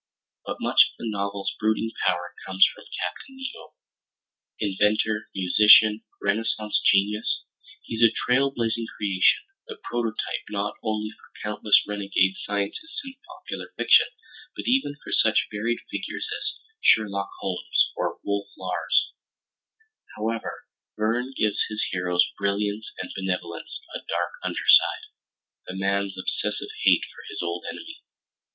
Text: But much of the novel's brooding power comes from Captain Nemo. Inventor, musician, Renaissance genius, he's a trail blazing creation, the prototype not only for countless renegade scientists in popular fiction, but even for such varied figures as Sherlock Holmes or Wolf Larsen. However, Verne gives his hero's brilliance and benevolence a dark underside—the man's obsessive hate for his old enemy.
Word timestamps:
But 0.47 0.57
much 0.59 0.81
of 0.89 0.97
the 0.97 1.07
novel's 1.11 1.53
brooding 1.59 1.91
power 2.07 2.33
comes 2.47 2.67
from 2.73 2.85
Captain 2.99 3.37
Nemo. 3.37 3.75
Inventor, 4.59 5.27
musician, 5.35 6.01
Renaissance 6.19 6.81
genius, 6.83 7.43
he's 7.83 8.01
a 8.03 8.09
trail 8.11 8.49
blazing 8.49 8.87
creation, 8.97 9.43
the 9.67 9.77
prototype 9.83 10.41
not 10.49 10.73
only 10.81 11.11
for 11.11 11.37
countless 11.47 11.83
renegade 11.87 12.33
scientists 12.37 12.99
in 13.05 13.13
popular 13.27 13.71
fiction, 13.77 14.07
but 14.55 14.65
even 14.67 14.95
for 15.03 15.11
such 15.11 15.45
varied 15.53 15.77
figures 15.91 16.27
as 16.35 16.57
Sherlock 16.81 17.29
Holmes 17.39 17.91
or 17.95 18.17
Wolf 18.23 18.47
Larsen. 18.57 19.13
However, 20.17 20.65
Verne 20.97 21.31
gives 21.37 21.61
his 21.69 21.83
hero's 21.91 22.25
brilliance 22.39 22.91
and 22.99 23.11
benevolence 23.15 23.79
a 23.93 23.99
dark 24.07 24.31
underside—the 24.43 25.75
man's 25.75 26.17
obsessive 26.17 26.69
hate 26.85 27.03
for 27.13 27.21
his 27.29 27.43
old 27.43 27.65
enemy. 27.69 28.01